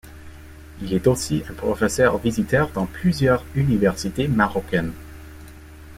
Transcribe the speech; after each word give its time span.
Il 0.81 0.95
est 0.95 1.05
aussi 1.05 1.43
un 1.47 1.53
professeur 1.53 2.17
visiteur 2.17 2.71
dans 2.73 2.87
plusieurs 2.87 3.45
universités 3.53 4.27
marocaines. 4.27 4.93